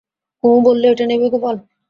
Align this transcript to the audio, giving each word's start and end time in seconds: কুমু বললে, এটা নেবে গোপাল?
কুমু 0.43 0.57
বললে, 0.67 0.85
এটা 0.93 1.05
নেবে 1.07 1.27
গোপাল? 1.33 1.55